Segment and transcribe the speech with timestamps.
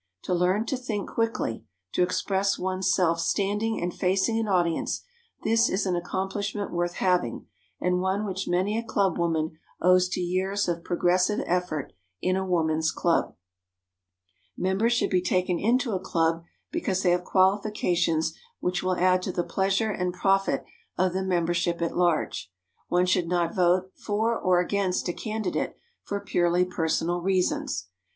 [0.23, 1.63] To learn to think quickly,
[1.93, 7.45] to express one's self standing and facing an audience,—this is an accomplishment worth having,
[7.79, 12.43] and one which many a club woman owes to years of progressive effort in a
[12.43, 13.35] woman's club.
[13.35, 18.33] [Sidenote: ADMITTING NEW MEMBERS] Members should be taken into a club because they have qualifications
[18.59, 20.63] which will add to the pleasure and profit
[20.97, 22.51] of the membership at large.
[22.87, 27.89] One should not vote for or against a candidate for purely personal reasons.